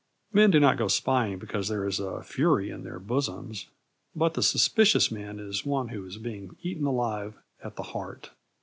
Men 0.33 0.49
do 0.49 0.59
not 0.59 0.77
go 0.79 0.87
spying 0.87 1.37
because 1.37 1.67
there 1.67 1.85
is 1.87 1.99
a 1.99 2.23
fury 2.23 2.71
in 2.71 2.83
their 2.83 2.97
bosoms, 2.97 3.67
but 4.15 4.33
the 4.33 4.41
suspicious 4.41 5.11
man 5.11 5.37
is 5.39 5.63
one 5.63 5.89
who 5.89 6.03
is 6.07 6.17
being 6.17 6.57
eaten 6.63 6.87
alive 6.87 7.35
at 7.63 7.75
the 7.75 7.83
heart. 7.83 8.31